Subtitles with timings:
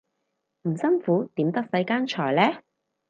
[0.63, 2.61] 唔辛苦點得世間財呢